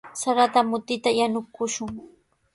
Sarata 0.19 0.59
mutita 0.69 1.09
yanukushun. 1.19 1.89